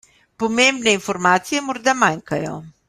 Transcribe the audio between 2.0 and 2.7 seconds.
manjkajo.